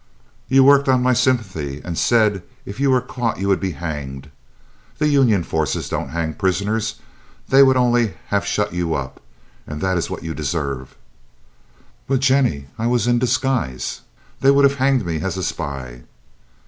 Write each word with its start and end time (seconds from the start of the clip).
"You 0.47 0.63
worked 0.63 0.89
on 0.89 1.03
my 1.03 1.13
sympathy, 1.13 1.79
and 1.85 1.95
said 1.95 2.41
if 2.65 2.79
you 2.79 2.89
were 2.89 3.01
caught 3.01 3.37
you 3.37 3.47
would 3.49 3.59
be 3.59 3.73
hanged. 3.73 4.31
The 4.97 5.07
Union 5.07 5.43
forces 5.43 5.89
don't 5.89 6.09
hang 6.09 6.33
prisoners. 6.33 6.95
They 7.49 7.61
would 7.61 7.77
only 7.77 8.15
have 8.29 8.43
shut 8.43 8.73
you 8.73 8.95
up, 8.95 9.21
and 9.67 9.79
that 9.81 9.99
is 9.99 10.09
what 10.09 10.23
you 10.23 10.33
deserve." 10.33 10.95
"But, 12.07 12.19
Jennie, 12.21 12.65
I 12.79 12.87
was 12.87 13.05
in 13.05 13.19
disguise; 13.19 14.01
they 14.39 14.49
would 14.49 14.63
have 14.65 14.79
hanged 14.79 15.05
me 15.05 15.21
as 15.21 15.37
a 15.37 15.43
spy." 15.43 16.01